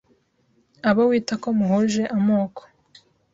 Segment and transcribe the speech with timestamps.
[0.89, 2.61] Abo wita ko muhuje amoko